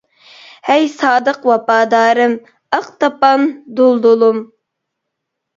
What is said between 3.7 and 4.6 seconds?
دۇلدۇلۇم.